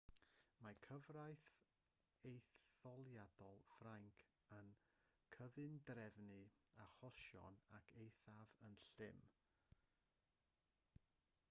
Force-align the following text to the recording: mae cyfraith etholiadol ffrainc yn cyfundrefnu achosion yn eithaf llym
mae 0.67 0.75
cyfraith 0.83 1.43
etholiadol 2.29 3.61
ffrainc 3.73 4.23
yn 4.61 4.73
cyfundrefnu 5.37 6.41
achosion 6.87 7.61
yn 7.79 7.87
eithaf 8.07 8.59
llym 8.83 9.25